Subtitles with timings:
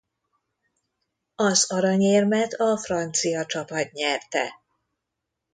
[1.35, 4.53] Az aranyérmet a francia csapat nyerte.